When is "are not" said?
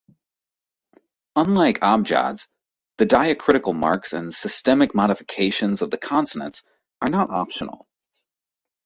7.03-7.29